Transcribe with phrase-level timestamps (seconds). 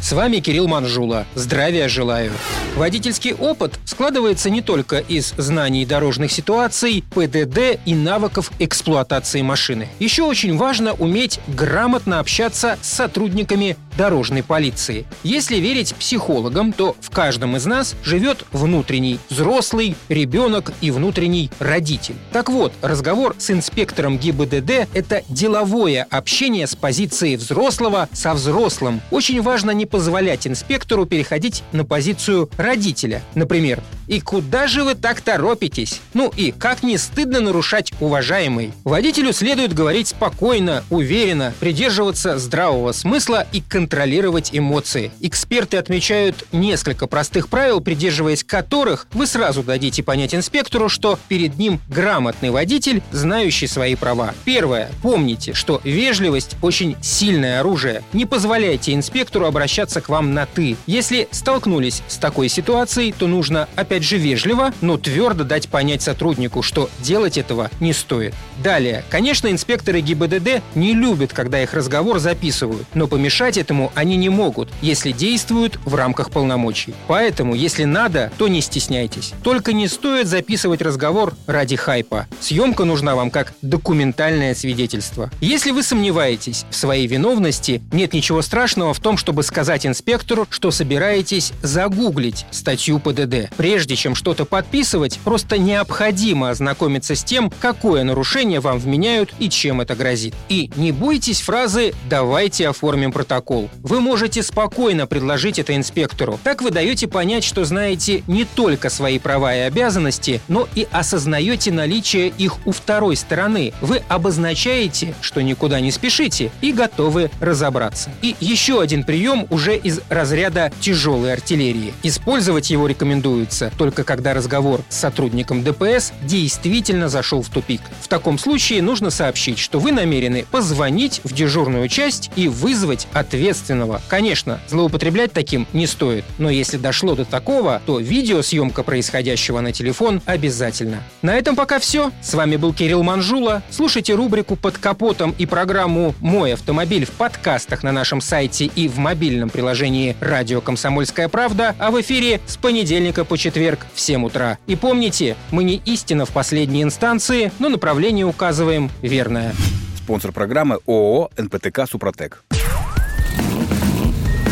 [0.00, 1.26] С вами Кирилл Манжула.
[1.34, 2.32] Здравия желаю.
[2.76, 9.88] Водительский опыт складывается не только из знаний дорожных ситуаций, ПДД и навыков эксплуатации машины.
[9.98, 15.04] Еще очень важно уметь грамотно общаться с сотрудниками дорожной полиции.
[15.24, 22.14] Если верить психологам, то в каждом из нас живет внутренний взрослый, ребенок и внутренний родитель.
[22.32, 29.02] Так вот, разговор с инспектором ГИБДД– это деловое общение с позиции взрослого со взрослым.
[29.10, 33.20] Очень важно не позволять инспектору переходить на позицию родителя.
[33.34, 39.32] Например, «И куда же вы так торопитесь?» Ну и «Как не стыдно нарушать уважаемый?» Водителю
[39.32, 45.12] следует говорить спокойно, уверенно, придерживаться здравого смысла и контролировать эмоции.
[45.20, 51.80] Эксперты отмечают несколько простых правил, придерживаясь которых вы сразу дадите понять инспектору, что перед ним
[51.88, 54.34] грамотный водитель, знающий свои права.
[54.44, 54.90] Первое.
[55.02, 58.02] Помните, что вежливость очень сильное оружие.
[58.12, 60.76] Не позволяйте инспектору обращаться к вам на «ты».
[60.86, 66.62] Если столкнулись с такой ситуацией, то нужно, опять же, вежливо, но твердо дать понять сотруднику,
[66.62, 68.34] что делать этого не стоит.
[68.62, 69.04] Далее.
[69.08, 74.68] Конечно, инспекторы ГИБДД не любят, когда их разговор записывают, но помешать этому они не могут,
[74.82, 76.94] если действуют в рамках полномочий.
[77.06, 79.32] Поэтому, если надо, то не стесняйтесь.
[79.42, 82.26] Только не стоит записывать разговор ради хайпа.
[82.40, 85.30] Съемка нужна вам как документальное свидетельство.
[85.40, 90.70] Если вы сомневаетесь в своей виновности, нет ничего страшного в том, чтобы сказать инспектору, что
[90.70, 93.50] собираетесь загуглить статью ПДД.
[93.56, 99.80] Прежде чем что-то подписывать, просто необходимо ознакомиться с тем, какое нарушение вам вменяют и чем
[99.80, 100.34] это грозит.
[100.48, 103.68] И не бойтесь фразы «давайте оформим протокол».
[103.82, 106.38] Вы можете спокойно предложить это инспектору.
[106.44, 111.72] Так вы даете понять, что знаете не только свои права и обязанности, но и осознаете
[111.72, 113.72] наличие их у второй стороны.
[113.80, 118.10] Вы обозначаете, что никуда не спешите и готовы разобраться.
[118.22, 121.94] И еще один прием уже из разряда тяжелой артиллерии.
[122.02, 127.80] Использовать его рекомендуется только когда разговор с сотрудником ДПС действительно зашел в тупик.
[128.02, 134.02] В таком случае нужно сообщить, что вы намерены позвонить в дежурную часть и вызвать ответственного.
[134.08, 140.20] Конечно, злоупотреблять таким не стоит, но если дошло до такого, то видеосъемка происходящего на телефон
[140.26, 141.02] обязательно.
[141.22, 142.10] На этом пока все.
[142.20, 143.62] С вами был Кирилл Манжула.
[143.70, 148.98] Слушайте рубрику «Под капотом» и программу «Мой автомобиль» в подкастах на нашем сайте и в
[148.98, 154.58] мобильном приложении «Радио Комсомольская правда», а в эфире с понедельника по четверг в 7 утра.
[154.68, 159.52] И помните, мы не истина в последней инстанции, но направление указываем верное.
[159.96, 162.44] Спонсор программы ООО «НПТК Супротек».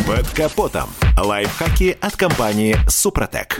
[0.06, 0.88] Под капотом.
[1.16, 3.56] Лайфхаки от компании «Супротек».